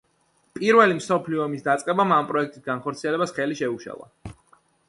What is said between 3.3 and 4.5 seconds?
ხელი შეუშალა.